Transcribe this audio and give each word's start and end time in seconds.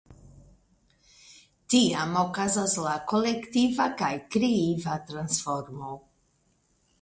Tiam 1.73 2.17
okazas 2.21 2.73
la 2.85 2.95
kolektiva 3.11 3.87
kaj 4.01 4.11
kreiva 4.37 4.97
transformo. 5.13 5.93